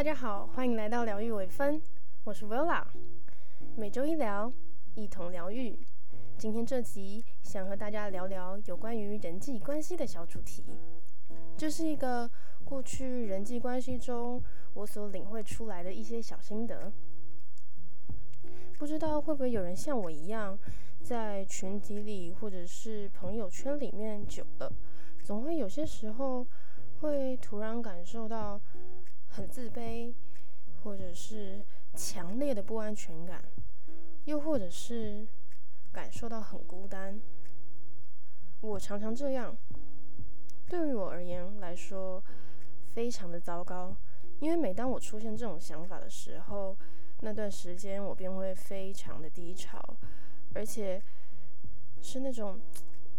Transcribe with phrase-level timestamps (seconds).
[0.00, 1.78] 大家好，欢迎来到疗愈微分，
[2.24, 2.82] 我是 Villa，
[3.76, 4.50] 每周一聊，
[4.94, 5.78] 一同疗愈。
[6.38, 10.64] 今天这集想和大家聊聊有关于人际关系的小主题，
[11.54, 12.30] 这是一个
[12.64, 14.42] 过去人际关系中
[14.72, 16.90] 我所领会出来的一些小心得。
[18.78, 20.58] 不知道会不会有人像我一样，
[21.02, 24.72] 在群体里或者是朋友圈里面久了，
[25.22, 26.46] 总会有些时候
[27.02, 28.58] 会突然感受到
[29.30, 30.12] 很自卑，
[30.82, 33.42] 或者是强烈的不安全感，
[34.24, 35.26] 又或者是
[35.92, 37.20] 感受到很孤单。
[38.60, 39.56] 我常常这样，
[40.68, 42.22] 对于我而言来说，
[42.92, 43.96] 非常的糟糕。
[44.40, 46.76] 因为每当我出现这种想法的时候，
[47.20, 49.78] 那段时间我便会非常的低潮，
[50.54, 51.02] 而且
[52.00, 52.58] 是那种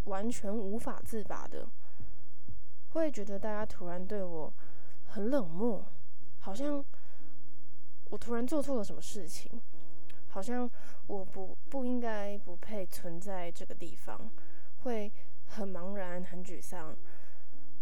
[0.05, 1.67] 完全无法自拔的，
[2.89, 4.51] 会觉得大家突然对我
[5.07, 5.85] 很冷漠，
[6.41, 6.83] 好像
[8.11, 9.49] 我突然做错了什么事情，
[10.27, 10.69] 好像
[11.07, 14.31] 我不不应该不配存在这个地方，
[14.83, 15.11] 会
[15.47, 16.95] 很茫然很沮丧，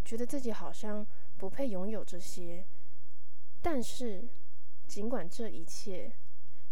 [0.05, 1.05] 觉得自己好像
[1.37, 2.65] 不配拥有这些，
[3.61, 4.30] 但是。
[4.89, 6.11] 尽管这一切，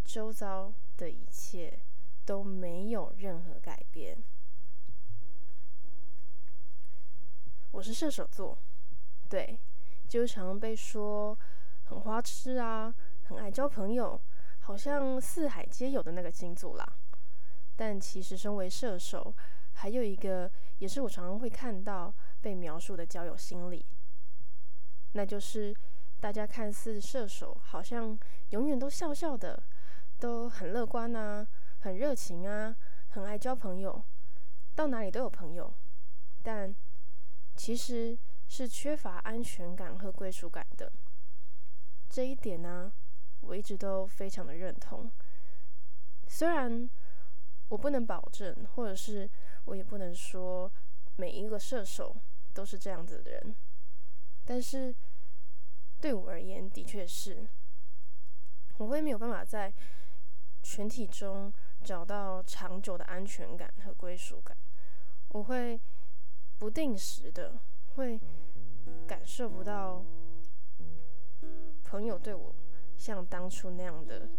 [0.03, 1.81] 周遭的一切
[2.25, 4.17] 都没有任何改变。
[7.69, 8.57] 我是射手座，
[9.29, 9.59] 对，
[10.07, 11.37] 就常被说
[11.89, 12.93] 很花痴啊，
[13.25, 14.19] 很爱交朋友，
[14.59, 16.87] 好像四海皆有的那个星座啦。
[17.75, 19.33] 但其实，身为射手，
[19.73, 20.49] 还有一个
[20.79, 23.85] 也是我常常会看到被描述的交友心理，
[25.13, 25.75] 那就是。
[26.19, 28.17] 大家看似射手，好像
[28.49, 29.61] 永远都笑笑的，
[30.17, 31.47] 都很乐观啊，
[31.81, 32.75] 很热情啊，
[33.09, 34.03] 很爱交朋友，
[34.73, 35.71] 到哪里都有朋友。
[36.41, 36.75] 但
[37.55, 40.91] 其实是缺乏安全感和归属感的。
[42.09, 42.91] 这一点呢，
[43.41, 45.11] 我一直都非常的认同。
[46.27, 46.89] 虽然
[47.69, 49.29] 我不能保证，或者是
[49.65, 50.71] 我也不能说
[51.15, 52.15] 每一个射手
[52.53, 53.55] 都是这样子的人，
[54.45, 54.95] 但是。
[55.99, 57.49] 对我而言，的确是，
[58.77, 59.73] 我会没有办法在
[60.61, 61.51] 群体中
[61.83, 64.55] 找到长久的安全感和归属感。
[65.29, 65.81] 我会
[66.59, 67.59] 不定时的
[67.95, 68.21] 会
[69.07, 70.05] 感受不到
[71.89, 72.53] 朋友对我
[72.97, 74.29] 像当初那样的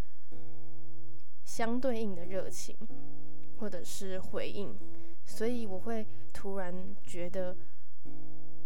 [1.45, 2.77] 相对应的热情
[3.59, 4.77] 或者是回应，
[5.25, 7.57] 所以我会突然觉得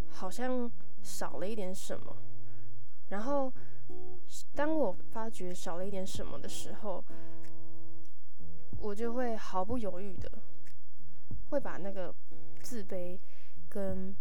[0.09, 0.69] 好像
[1.01, 2.15] 少了一点什么。
[3.07, 3.51] 然后，
[4.53, 7.03] 当我发觉少了一点什么的时候，
[8.79, 10.29] 我就会毫不犹豫的，
[11.49, 12.13] 会把那个
[12.61, 13.17] 自卑
[13.69, 14.13] 跟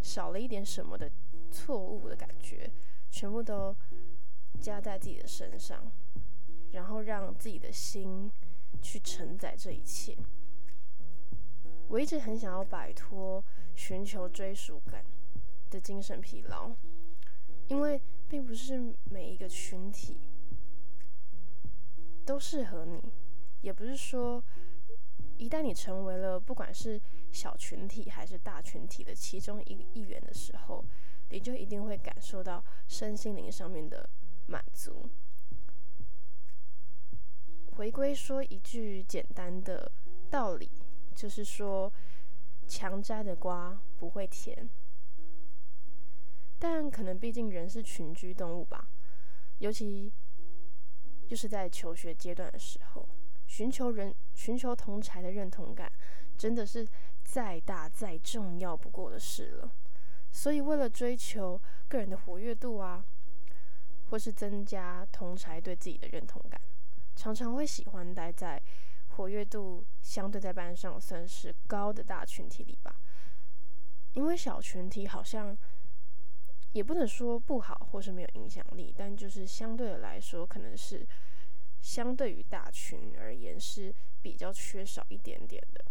[0.00, 1.10] 少了一点什么的
[1.50, 2.70] 错误的感觉，
[3.10, 3.74] 全部都
[4.60, 5.92] 加在自己的身上，
[6.72, 8.30] 然后让自己的心
[8.82, 10.16] 去承载这一切。
[11.88, 13.44] 我一直很想要摆脱
[13.74, 15.04] 寻求追属感
[15.70, 16.74] 的精神疲劳。
[17.68, 20.16] 因为并不是每一个群体
[22.24, 23.02] 都适合你，
[23.60, 24.40] 也不是说
[25.36, 27.00] 一旦你成为了不管是
[27.32, 30.84] 小群体还是大群体的其中一一员的时候，
[31.30, 34.08] 你就一定会感受到身心灵上面的
[34.46, 35.08] 满足。
[37.72, 39.90] 回归说一句简单的
[40.30, 40.70] 道理，
[41.14, 41.92] 就是说
[42.66, 44.68] 强摘的瓜不会甜。
[46.58, 48.88] 但可能毕竟人是群居动物吧，
[49.58, 50.10] 尤其
[51.28, 53.06] 就是在求学阶段的时候，
[53.46, 55.92] 寻求人寻求同才的认同感，
[56.38, 56.88] 真的是
[57.22, 59.70] 再大再重要不过的事了。
[60.36, 61.58] 所以为了追求
[61.88, 63.02] 个人的活跃度啊，
[64.10, 66.60] 或是增加同才对自己的认同感，
[67.14, 68.62] 常常会喜欢待在
[69.16, 72.94] 活跃度相对在班上算是高的大群体里吧，
[74.12, 75.56] 因为小群体好像。
[76.72, 81.06] 也不能说不好或是没有影响力，但就是相对的来说，可能是
[81.80, 85.82] 相对于大群而言是比较缺少一点点的。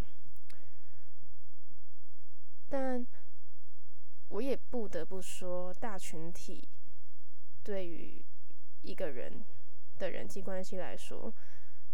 [2.69, 3.03] 但
[4.29, 6.67] 我也不得不说，大群体
[7.63, 8.23] 对于
[8.81, 9.43] 一个人
[9.97, 11.33] 的人际关系来说，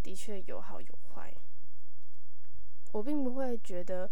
[0.04, 1.34] 的确有好有坏。
[2.92, 4.10] 我并不会觉得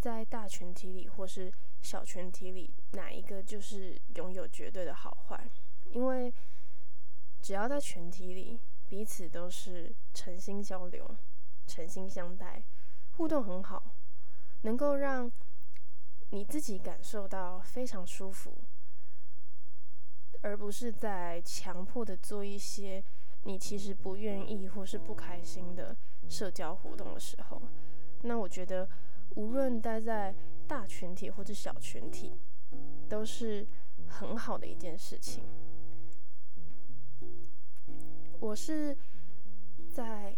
[0.00, 1.52] 在大群体里或是。
[1.84, 5.46] 小群体里哪一个就是拥有绝对的好坏？
[5.90, 6.32] 因为
[7.42, 8.58] 只要在群体里，
[8.88, 11.14] 彼此都是诚心交流、
[11.66, 12.64] 诚心相待，
[13.18, 13.94] 互动很好，
[14.62, 15.30] 能够让
[16.34, 18.52] 你自己感受到非常舒服，
[20.42, 23.00] 而不是在强迫的做一些
[23.44, 25.96] 你其实不愿意或是不开心的
[26.28, 27.62] 社交活动的时候，
[28.22, 28.88] 那我觉得
[29.36, 30.34] 无论待在
[30.66, 32.32] 大群体或者小群体，
[33.08, 33.64] 都是
[34.08, 35.44] 很好的一件事情。
[38.40, 38.96] 我是
[39.94, 40.36] 在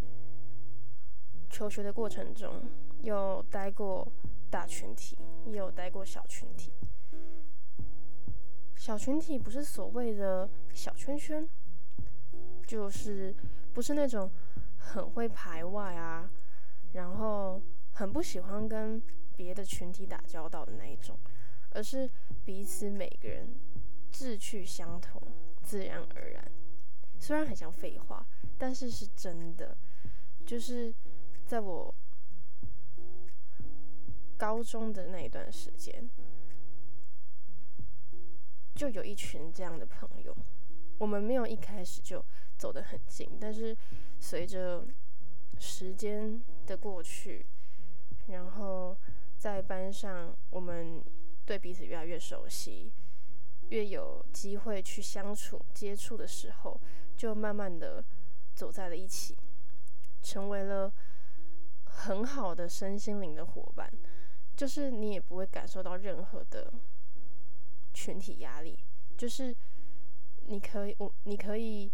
[1.48, 2.62] 求学的过程中
[3.00, 4.06] 有待过
[4.56, 6.72] 大群体，也有待过小群体。
[8.74, 11.46] 小群体不是所谓的小圈圈，
[12.66, 13.36] 就是
[13.74, 14.30] 不是那种
[14.78, 16.30] 很会排外啊，
[16.94, 17.60] 然后
[17.92, 18.98] 很不喜欢跟
[19.36, 21.18] 别的群体打交道的那一种，
[21.72, 22.10] 而是
[22.42, 23.54] 彼此每个人
[24.10, 25.20] 志趣相投，
[25.62, 26.42] 自然而然。
[27.18, 28.26] 虽然很像废话，
[28.56, 29.76] 但是是真的。
[30.46, 30.94] 就是
[31.44, 31.94] 在我
[34.36, 36.08] 高中的那一段时间。
[38.74, 40.36] 就有一群这样的朋友，
[40.98, 42.22] 我们没有一开始就
[42.58, 43.74] 走得很近，但是
[44.20, 44.86] 随着
[45.58, 47.46] 时间的过去，
[48.26, 48.94] 然后
[49.38, 51.02] 在班上，我们
[51.46, 52.92] 对彼此越来越熟悉，
[53.70, 56.78] 越有机会去相处、接触的时候，
[57.16, 58.04] 就慢慢的
[58.54, 59.34] 走在了一起，
[60.22, 60.92] 成为了
[61.84, 63.90] 很好的身心灵的伙伴，
[64.56, 66.72] 就是你也不会感受到任何的。
[67.98, 68.78] 群体压力
[69.16, 69.56] 就是
[70.48, 71.90] 你可以，我你可以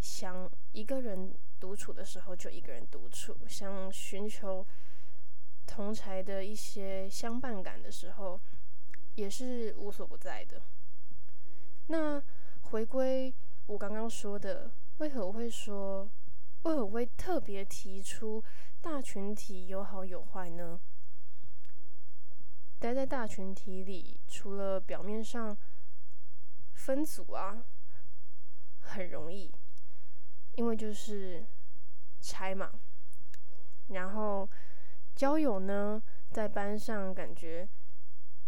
[0.00, 4.66] 想一个人独处的时候就一个人独处，想寻求
[5.64, 8.40] 同才的一些相伴感的时候
[9.14, 10.60] 也是无所不在的。
[11.86, 12.20] 那
[12.62, 13.32] 回归
[13.66, 14.68] 我刚刚说的，
[14.98, 16.10] 为何我会说，
[16.64, 18.42] 为何我会特别提出
[18.80, 20.80] 大群体有好有坏呢？
[22.82, 25.56] 待在大群体里，除了表面上
[26.74, 27.64] 分组啊，
[28.80, 29.48] 很容易，
[30.56, 31.44] 因为就是
[32.20, 32.72] 拆嘛。
[33.90, 34.50] 然后
[35.14, 36.02] 交友呢，
[36.32, 37.68] 在班上感觉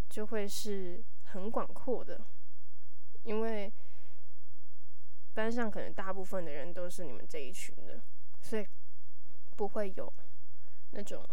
[0.08, 2.20] 就会是很广阔的，
[3.22, 3.72] 因为
[5.32, 8.02] 班上可能大部分的人都是你们这一群的，
[8.42, 8.66] 所以
[9.54, 10.12] 不会有
[10.90, 11.24] 那种。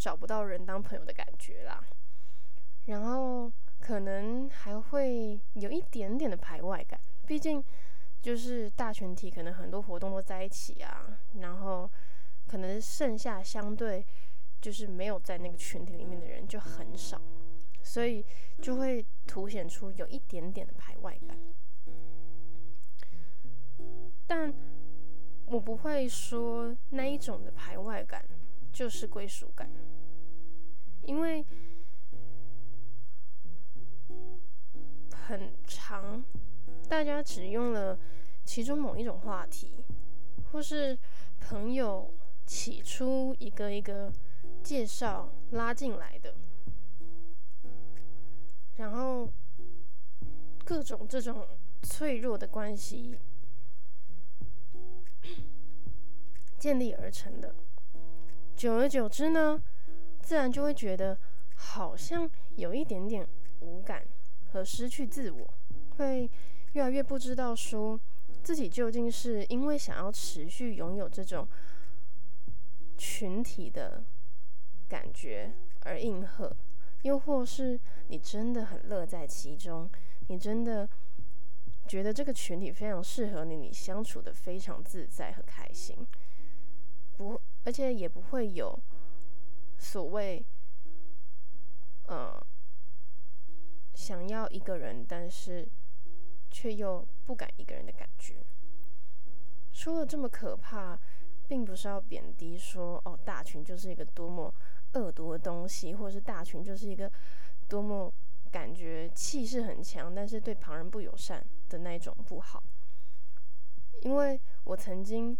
[0.00, 1.84] 找不到人当朋友的感觉啦，
[2.86, 7.62] 然后可能还会有一点点的排外感，毕竟
[8.22, 11.88] 就是大群体，可能很多活动都在一起啊，然后
[12.48, 14.02] 可能剩下相对
[14.58, 17.20] 就是没有在那个群体里面的人就很少，
[17.82, 18.24] 所以
[18.62, 21.36] 就会凸显出有一点点的排外感。
[24.26, 24.50] 但
[25.44, 28.24] 我不会说那一种的排外感。
[28.72, 29.68] 就是归属感，
[31.02, 31.44] 因为
[35.12, 36.24] 很长，
[36.88, 37.98] 大家只用了
[38.44, 39.84] 其中某一种话题，
[40.50, 40.98] 或是
[41.40, 42.12] 朋友
[42.46, 44.12] 起初一个一个
[44.62, 46.34] 介绍拉进来的，
[48.76, 49.28] 然后
[50.64, 51.46] 各种这种
[51.82, 53.16] 脆弱的关系
[56.58, 57.54] 建立而成的。
[58.56, 59.62] 久而久之呢，
[60.30, 61.18] 自然就会觉得
[61.56, 63.26] 好像有一点点
[63.62, 64.06] 无感
[64.52, 65.54] 和失去自我，
[65.96, 66.30] 会
[66.74, 68.00] 越来越不知道说
[68.40, 71.48] 自己究竟是因为想要持续拥有这种
[72.96, 74.04] 群体的
[74.88, 76.56] 感觉而应和，
[77.02, 79.90] 又或是你真的很乐在其中，
[80.28, 80.88] 你真的
[81.88, 86.06] 觉得这个群体非常适合你，你相处的非常自在和开心，
[87.16, 87.40] 不。
[87.62, 88.76] 而且也不会有
[89.80, 90.44] 所谓，
[92.06, 92.38] 呃，
[93.94, 95.66] 想要一个人，但是
[96.50, 98.44] 却又不敢一个人的感觉。
[99.72, 100.96] 说了这么可怕，
[101.48, 104.54] 并不是要贬低说哦，大群就是一个多么
[104.92, 107.10] 恶毒的东西，或者是大群就是一个
[107.66, 108.12] 多么
[108.52, 112.62] 感觉气势很强，但是对旁人不友善的那一种不好。
[114.02, 115.36] 因为我曾经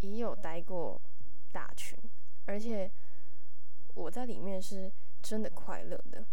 [0.00, 1.00] 也有待过。
[1.50, 1.98] 大群，
[2.44, 2.88] 而且
[3.98, 4.90] 我在里面是
[5.20, 6.24] 真的快乐的。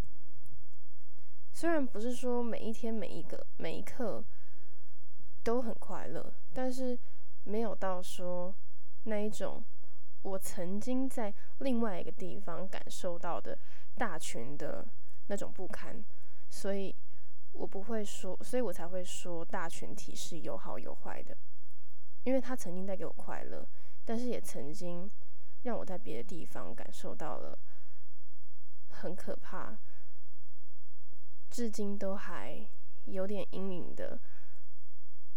[1.52, 4.24] 虽然不是说每一天每一个每一刻
[5.44, 6.98] 都很快乐，但是
[7.44, 8.54] 没有到说
[9.06, 9.64] 那一种
[10.22, 13.58] 我曾经在另外一个地方感受到的
[13.96, 14.86] 大群的
[15.28, 16.04] 那种不堪，
[16.52, 16.94] 所以
[17.54, 21.36] 我不会说，所以我才会说大群体是有好有坏的，
[22.26, 23.68] 因为他曾经带给我快乐。
[24.08, 25.10] 但是也曾经
[25.66, 27.58] 让我在别的地方感受到了
[28.90, 29.76] 很可怕，
[31.50, 32.64] 至今都还
[33.06, 34.20] 有点阴影的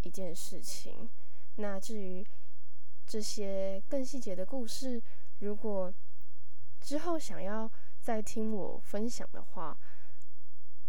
[0.02, 1.08] 一件事情。
[1.56, 2.24] 那至于
[3.06, 5.02] 这些更细节的故事，
[5.38, 5.92] 如果
[6.78, 9.76] 之后想要再听我分享的话，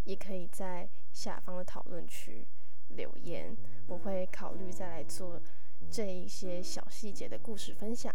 [0.03, 2.45] 也可以在下方的讨论区
[2.89, 3.55] 留言，
[3.87, 5.41] 我会考虑再来做
[5.89, 8.13] 这一些小细节的故事分享。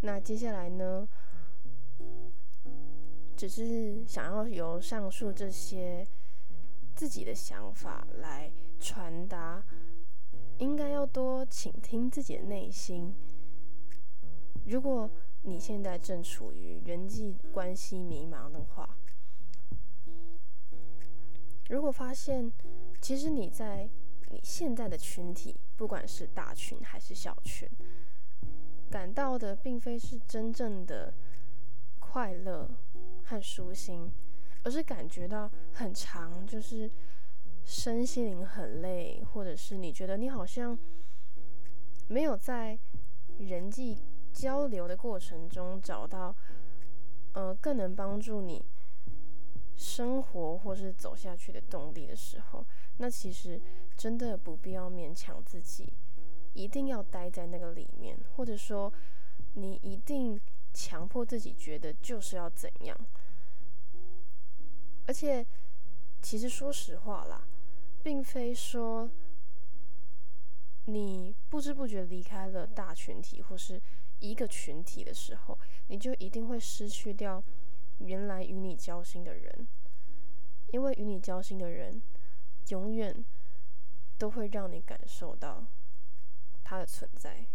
[0.00, 1.08] 那接下来呢，
[3.36, 6.06] 只是想要由上述这些
[6.94, 9.64] 自己的想法来传达，
[10.58, 13.14] 应该要多倾听自己的内心。
[14.66, 15.10] 如果
[15.42, 18.96] 你现在正处于人际关系迷茫的话，
[21.68, 22.52] 如果发现
[23.00, 23.88] 其实你在
[24.30, 27.68] 你现在的群体，不管是大群还是小群，
[28.94, 31.12] 感到的并非是真正的
[31.98, 32.70] 快乐
[33.24, 34.08] 和舒心，
[34.62, 36.88] 而是感觉到很长，就是
[37.64, 40.78] 身心灵很累，或者是你觉得你好像
[42.06, 42.78] 没有在
[43.38, 43.98] 人际。
[44.32, 46.34] 交流的过程中，找到
[47.32, 48.64] 呃更能帮助你
[49.76, 52.64] 生活或是走下去的动力的时候，
[52.98, 53.60] 那其实
[53.96, 55.92] 真的不必要勉强自己，
[56.54, 58.92] 一定要待在那个里面，或者说
[59.52, 60.40] 你一定
[60.72, 62.96] 强迫自己觉得就是要怎样。
[65.06, 65.46] 而且，
[66.22, 67.46] 其实说实话啦，
[68.02, 69.10] 并非说
[70.86, 73.80] 你不知不觉离开了大群体，或是。
[74.20, 75.58] 一个群体的时候，
[75.88, 77.42] 你就一定会失去掉
[77.98, 79.68] 原来与你交心的人，
[80.70, 82.00] 因为与你交心的人，
[82.68, 83.14] 永远
[84.16, 85.66] 都会让你感受到
[86.64, 87.46] 他的存在，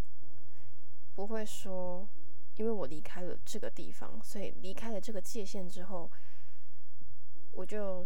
[1.15, 2.07] 不会说
[2.55, 6.09] 因为我离开了这个地方，所以离开了这个界限之后，
[7.53, 8.05] 我就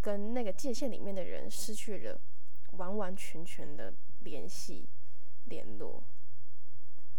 [0.00, 2.20] 跟那个界限里面的人失去了
[2.72, 4.88] 完完全全的联系
[5.46, 6.02] 联络。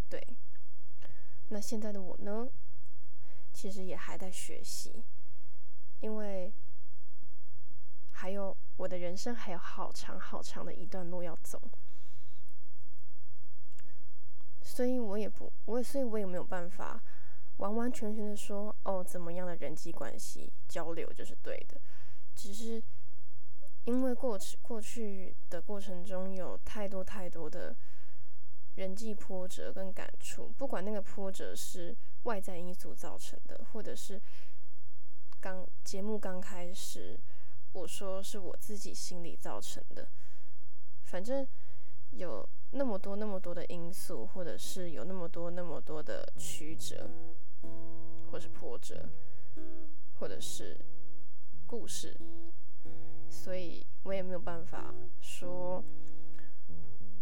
[0.10, 0.22] 对，
[1.50, 2.48] 那现在的我呢，
[3.52, 5.04] 其实也还在学习，
[6.02, 6.54] 因为
[8.12, 11.60] 还有我的人生还有好长好长的一段路要走，
[14.66, 17.02] 所以我也不，我，所以我也没有办法
[17.58, 21.80] 完完全全的说，哦，怎么样的人际关系交流就是对的，
[22.36, 22.84] 只是
[23.86, 27.74] 因为过去过去的过程中有太多太多的。
[28.76, 34.22] 人际波折跟感触，不管那个波折是外在因素造成的，或者是
[35.40, 37.18] 刚节目刚开始
[37.72, 40.10] 我说是我自己心理造成的，
[41.06, 41.48] 反正
[42.10, 42.46] 有
[42.78, 47.10] 那么多那么多的因素，或者是有那么多那么多的曲折，
[48.30, 49.08] 或是波折，
[50.20, 50.78] 或者是
[51.66, 52.14] 故事，
[53.30, 55.82] 所以我也没有办法说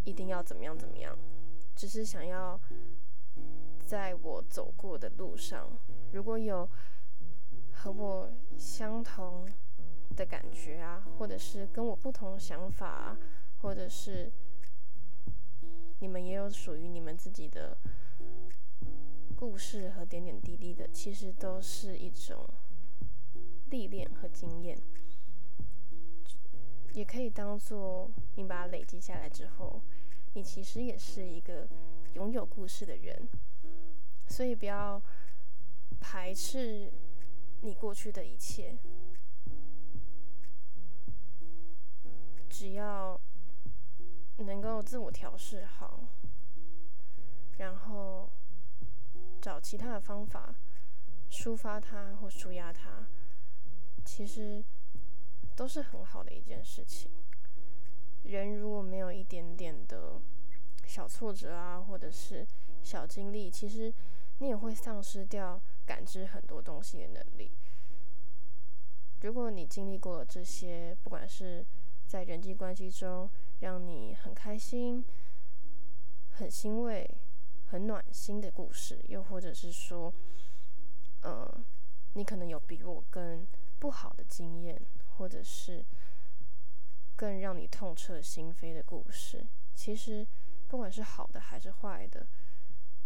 [0.03, 1.15] 一定要怎么样怎么样。
[1.75, 2.59] 只是想要
[3.79, 5.69] 在我走过的路上，
[6.13, 6.67] 如果有
[7.71, 9.47] 和我相同
[10.15, 13.15] 的感觉啊，或者是跟我不同想法，
[13.61, 14.31] 或者是
[16.03, 17.77] 你们也有属于你们自己的
[19.37, 22.45] 故事和点点滴滴的，其实都是一种
[23.69, 24.77] 历练和经验，
[26.93, 29.81] 也可以当做你把它累积下来之后。
[30.33, 31.65] 你其实也是一个
[32.15, 33.29] 拥有故事的人，
[34.27, 35.01] 所以不要
[36.01, 36.91] 排斥
[37.61, 38.77] 你过去的一切，
[42.49, 43.17] 只要
[44.37, 45.99] 能够自我调试好，
[47.57, 48.29] 然后
[49.41, 50.55] 找其他的方法
[51.29, 53.07] 抒发它或舒压它，
[54.03, 54.63] 其实
[55.55, 57.11] 都是很好的一件事情。
[58.23, 60.21] 人如果没有一点点的
[60.85, 62.45] 小挫折啊，或者是
[62.81, 63.93] 小经历，其实
[64.39, 67.51] 你也会丧失掉感知很多东西的能力。
[69.21, 71.65] 如果你经历过这些，不管是
[72.05, 73.29] 在人际关系中
[73.63, 75.03] 让你很开心、
[76.33, 77.09] 很欣慰、
[77.67, 80.13] 很暖心的故事，又或者是说，
[81.21, 81.65] 呃，
[82.13, 83.47] 你可能有比我更
[83.79, 84.79] 不好的经验，
[85.17, 85.83] 或者是。
[87.15, 90.27] 更让你痛彻心扉的故事，其实
[90.67, 92.25] 不管是好的还是坏的，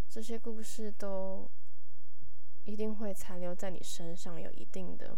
[0.10, 1.46] 这些故事都
[2.64, 5.16] 一定会残留在你身上，有一定的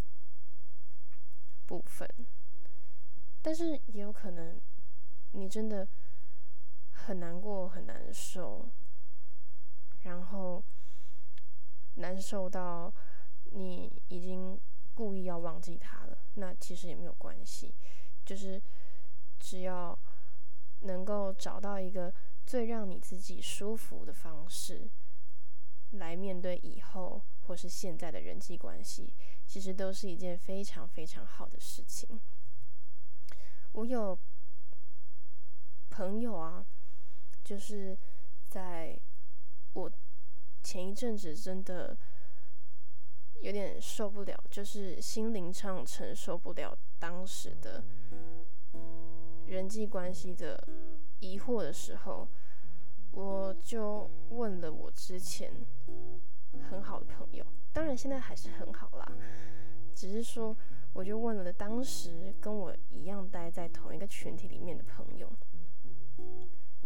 [1.67, 2.10] 部分。
[3.43, 4.60] 但是也有可能，
[5.31, 5.88] 你真的
[6.91, 8.67] 很难过、很难受，
[10.03, 10.63] 然后
[11.95, 12.93] 难受到
[13.51, 14.59] 你已经
[14.93, 17.74] 故意要忘记他了，那其实也没有关系，
[18.25, 18.62] 就是
[19.39, 19.98] 只要
[20.81, 22.13] 能够找到一个
[22.45, 24.89] 最让你自己舒服的方式
[25.91, 29.13] 来面对以后或是现在的人际关系，
[29.48, 32.19] 其实都是一件非常非常好的事情。
[33.71, 34.17] 我有
[35.89, 36.65] 朋友啊，
[37.43, 37.98] 就是
[38.48, 39.00] 在
[39.74, 39.91] 我
[40.63, 41.98] 前一阵子真的。
[43.41, 47.81] 有点受不了，就是心灵上承受不了当时的
[49.48, 50.62] 人际关系的
[51.22, 52.27] 疑惑的时候，
[53.12, 55.53] 我就问了我之前
[56.69, 59.10] 很好的朋友，当然现在还是很好啦，
[59.96, 60.53] 只是说
[60.91, 65.31] 我就问了当时跟我一样待在同一个群体里面的朋友，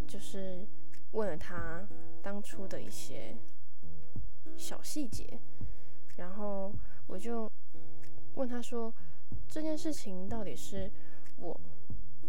[0.07, 0.67] 就是
[1.11, 1.87] 问了他
[2.21, 3.35] 当初的一些
[4.55, 5.39] 小细节。
[6.17, 6.71] 然后
[7.07, 7.51] 我就
[8.35, 8.93] 问他说
[9.49, 10.91] ：“这件事情到底是
[11.37, 11.59] 我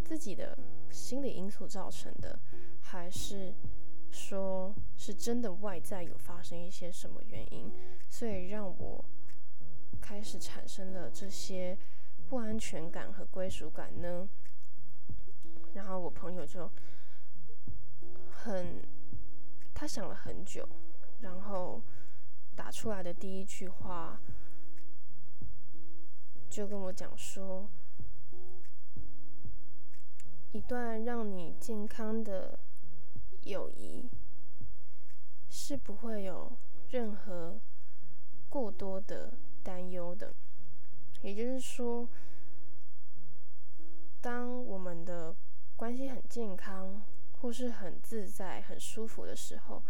[0.03, 0.57] 自己的
[0.91, 2.39] 心理因素造成的，
[2.81, 3.53] 还是
[4.11, 7.71] 说是真的外在有发生一些什么原因，
[8.09, 9.05] 所以让我
[10.01, 11.77] 开始产生了这些
[12.29, 14.27] 不安全感和归属感呢？”
[15.75, 16.71] 然后我朋友就
[18.45, 18.83] 很，
[19.75, 20.69] 他想了很久，
[21.21, 21.83] 然后。
[22.57, 24.21] 打出来的第一句话，
[26.49, 27.69] 就跟我讲说，
[30.53, 32.57] 一段让你健康的
[33.43, 34.09] 友谊
[35.51, 36.57] 是不会有
[36.91, 37.61] 任何
[38.49, 39.35] 过多的
[39.65, 40.33] 担忧的。
[41.23, 42.09] 也就是说，
[44.21, 45.35] 当我们的
[45.75, 47.03] 关系很健康，
[47.45, 49.83] 或是很自在、很舒服的时候。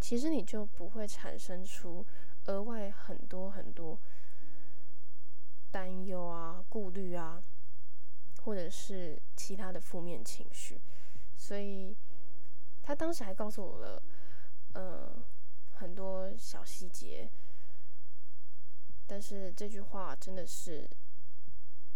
[0.00, 2.02] 其实你就不会产生出
[2.46, 3.98] 额外很多很多
[5.70, 7.42] 担忧啊、顾虑啊，
[8.42, 10.80] 或者是其他的负面情绪。
[11.36, 11.94] 所以
[12.82, 14.02] 他当时还告诉我了，
[14.72, 15.14] 呃，
[15.74, 17.28] 很多小细节。
[19.06, 20.88] 但是这句话真的是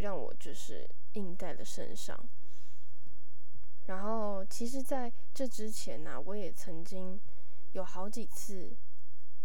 [0.01, 2.15] 让我就是印在了身上。
[3.89, 7.21] 然后，其实在这之前呢，我也曾经。
[7.73, 8.75] 有好几次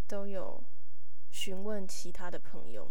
[0.07, 0.63] 都有
[1.29, 2.89] 询问其他的朋友，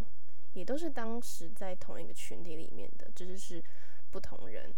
[0.52, 3.64] 也都是当时在同一个群体里面的，只是是
[4.10, 4.72] 不同人。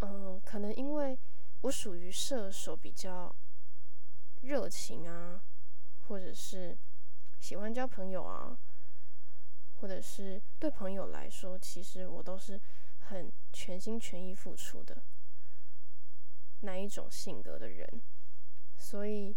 [0.00, 1.18] 嗯，可能因为
[1.62, 3.34] 我属于射手，比较
[4.42, 5.42] 热情啊，
[6.06, 6.76] 或者是
[7.40, 8.58] 喜欢交朋友啊，
[9.80, 12.60] 或者是对朋友来说，其实我都是
[13.08, 15.02] 很全心全意付出的
[16.60, 17.86] 那一种性格的人。
[18.78, 19.34] 所以，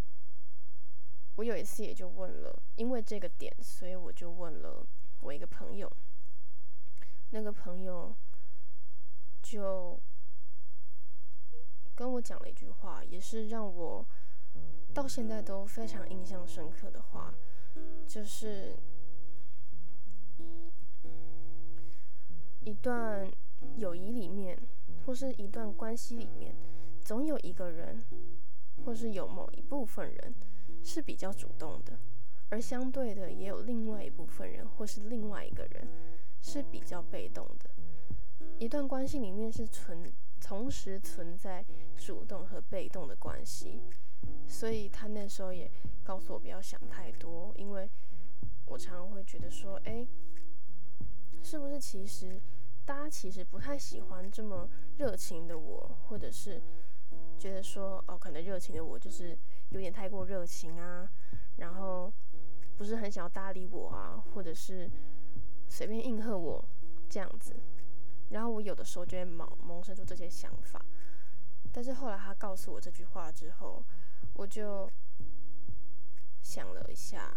[1.35, 4.85] 我有一次也就问了，因为这个点，所以我就问了
[5.21, 5.91] 我一个朋友。
[7.31, 8.13] 那个朋友
[9.41, 9.97] 就
[11.95, 14.05] 跟我讲了一句话，也是让我
[14.93, 17.33] 到现在都非常印象深刻的话，
[18.05, 18.75] 就是
[22.65, 23.31] 一段
[23.77, 24.59] 友谊里面，
[25.05, 26.53] 或是一段关系里面，
[27.03, 27.99] 总有一个人。
[28.83, 30.33] 或是有某一部分人
[30.83, 31.99] 是比较主动的，
[32.49, 35.87] 而相对的也有另外一部分人，或是另外一个人
[36.41, 37.69] 是比较被动的。
[38.57, 40.11] 一段关系里面是存
[40.41, 41.63] 同时存在
[41.95, 43.83] 主动和被动的关系，
[44.47, 45.69] 所以他那时候也
[46.03, 47.87] 告诉我不要想太多，因为
[48.65, 50.07] 我常常会觉得说，哎，
[51.43, 52.41] 是不是其实
[52.83, 56.59] 大家其实不太喜欢这么热情的我，或者是。
[57.41, 59.35] 觉得说哦，可能热情的我就是
[59.69, 61.09] 有点太过热情啊，
[61.57, 62.13] 然后
[62.77, 64.87] 不是很想要搭理我啊，或者是
[65.67, 66.63] 随便应和我
[67.09, 67.55] 这样子，
[68.29, 70.85] 然后我有的时候就会萌萌生出这些想法。
[71.71, 73.83] 但是后来他告诉我这句话之后，
[74.35, 74.87] 我就
[76.43, 77.33] 想了一下，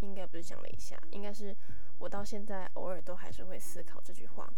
[0.00, 1.56] 应该不是想了一下，应该是
[2.00, 4.52] 我到现在偶尔都还是会思考这句话。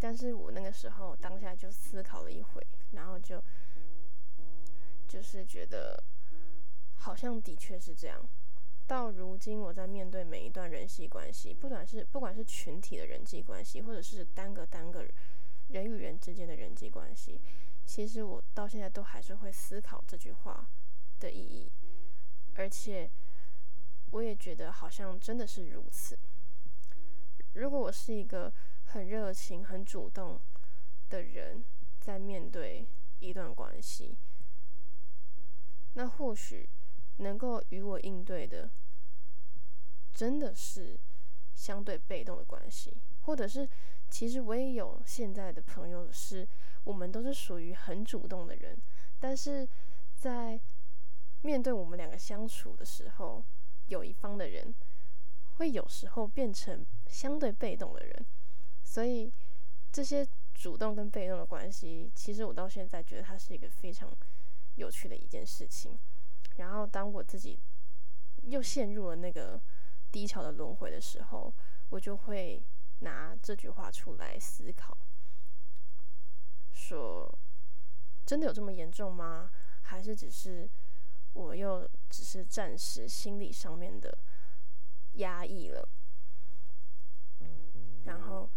[0.00, 3.40] 但是我那个时候当下就思考了一回，然后就
[5.06, 6.02] 就是觉得
[6.94, 8.18] 好像的确是这样。
[8.86, 15.06] 到如今我在面对每一段人际关系，不管是不管是群体的人际关系，或者是单个单个
[15.68, 17.40] 人与人之间的人际关系，
[17.86, 20.68] 其实我到现在都还是会思考这句话
[21.20, 21.70] 的意义，
[22.54, 23.08] 而且
[24.10, 26.18] 我也觉得好像真的是如此。
[27.52, 28.52] 如果我是一个
[28.92, 30.40] 很热情、很主动
[31.08, 31.62] 的人，
[32.00, 32.86] 在面对
[33.20, 34.16] 一段关系，
[35.94, 36.68] 那或许
[37.18, 38.68] 能够与我应对的，
[40.12, 40.98] 真的是
[41.54, 43.68] 相对被动的关系，或者是
[44.08, 46.46] 其实我也有现在的朋友是，
[46.84, 48.76] 我们都是属于很主动的人，
[49.20, 49.68] 但是
[50.16, 50.60] 在
[51.42, 53.44] 面对我们两个相处的时候，
[53.86, 54.74] 有一方的人
[55.58, 58.26] 会有时候变成相对被动的人，
[58.90, 59.32] 所以
[59.92, 64.12] 这些主动跟被动的关系，其实我到现在觉得它是一个非常
[64.74, 65.96] 有趣的一件事情。
[66.56, 67.56] 然后当我自己
[68.42, 69.62] 又陷入了那个
[70.10, 71.54] 低潮的轮回的时候，
[71.90, 72.60] 我就会
[72.98, 74.98] 拿这句话出来思考，
[76.72, 77.32] 说
[78.26, 79.48] 真的有这么严重吗？
[79.82, 80.68] 还是只是
[81.34, 84.18] 我又只是暂时心理上面的
[85.12, 85.88] 压抑了？
[88.10, 88.50] 然后，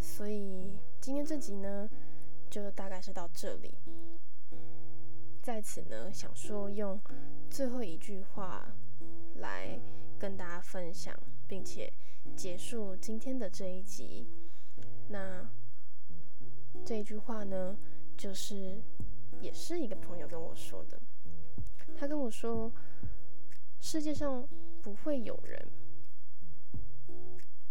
[0.00, 1.86] 所以今天这集呢，
[2.48, 3.74] 就大概是到这里。
[5.42, 6.98] 在此呢，想说用
[7.50, 8.66] 最后一句话
[9.34, 9.78] 来
[10.18, 11.14] 跟大家分享，
[11.46, 11.92] 并且
[12.34, 14.26] 结束今天的这一集。
[15.08, 15.46] 那
[16.82, 17.76] 这一句话呢，
[18.16, 18.80] 就是
[19.38, 20.98] 也是一个朋友跟我说的。
[21.94, 22.72] 他跟我说，
[23.80, 24.48] 世界上
[24.80, 25.68] 不会有人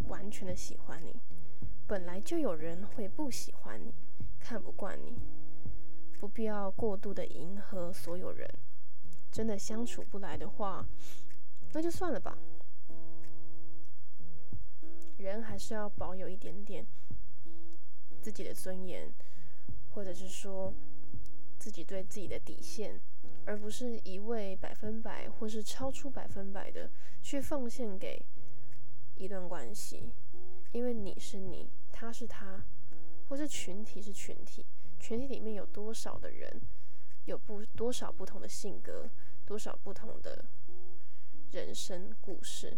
[0.08, 1.20] 完全的喜欢你，
[1.86, 3.94] 本来就有人会不喜欢你，
[4.38, 5.16] 看不惯你。
[6.18, 8.48] 不必要过度的迎合所有人，
[9.30, 10.86] 真的相处不来的话，
[11.72, 12.38] 那就算了吧。
[15.18, 16.86] 人还是要保有一点点
[18.20, 19.12] 自己的尊严，
[19.90, 20.72] 或者是说
[21.58, 23.00] 自己对自己的底线，
[23.44, 26.88] 而不是一味百分百或是超出百分百的
[27.20, 28.24] 去奉献给
[29.22, 30.10] 一段关系，
[30.72, 32.64] 因为你是你，他是他，
[33.28, 34.66] 或是群体是群体。
[34.98, 36.60] 群体里面有多少的人，
[37.26, 39.08] 有不多少不同的性格，
[39.46, 40.44] 多少不同的
[41.52, 42.76] 人生故事，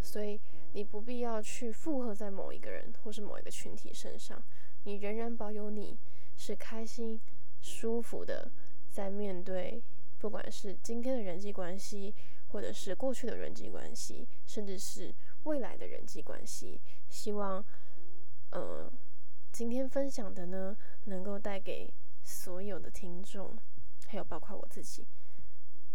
[0.00, 0.38] 所以
[0.74, 4.42] 你不必要去附和在某一个人或是某一个群体身上，
[4.84, 5.98] 你仍然保有你
[6.36, 7.18] 是开心、
[7.62, 8.50] 舒服的，
[8.90, 9.82] 在面对
[10.18, 12.14] 不管是今天的人际关系，
[12.48, 17.64] 或者是过去的人际关系，甚至是未来的人际关系，希望，
[18.50, 18.90] 嗯。
[19.50, 23.56] 今天分享的呢，能够带给所有的听众，
[24.06, 25.04] 还有包括我自己，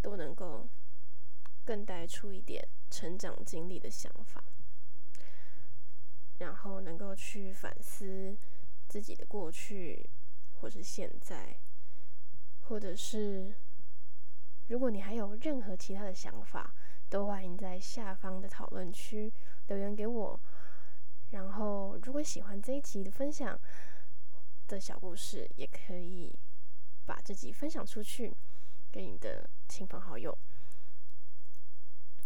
[0.01, 0.67] 都能够
[1.63, 4.43] 更带出一点成长经历的想法，
[6.39, 8.35] 然后能够去反思
[8.89, 10.09] 自己的过去，
[10.59, 11.55] 或是现在，
[12.63, 13.53] 或者是
[14.67, 16.73] 如果你还有任何其他的想法，
[17.09, 19.31] 都欢迎在下方的讨论区
[19.67, 20.39] 留言给我。
[21.31, 23.59] 然后，如果喜欢这一集的分享
[24.67, 26.33] 的小故事，也可以
[27.05, 28.33] 把这集分享出去
[28.91, 30.37] 给你的亲朋好友。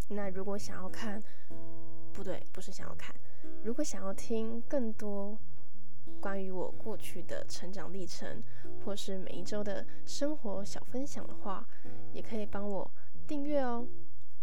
[0.09, 1.21] 那如果想要看，
[2.13, 3.15] 不对，不是想要看，
[3.63, 5.37] 如果想要听更多
[6.19, 8.41] 关于我过去的成长历程，
[8.83, 11.67] 或是每一周的生活小分享的话，
[12.13, 12.91] 也可以帮我
[13.27, 13.85] 订阅哦。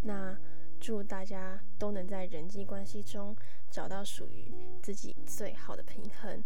[0.03, 0.37] 那。
[0.81, 3.35] 祝大家都能在人际关系中
[3.71, 6.43] 找到属于自己最好的平衡。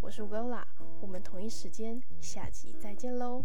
[0.00, 0.64] 我是 Willa，
[1.02, 3.44] 我们同一时间下集再见喽。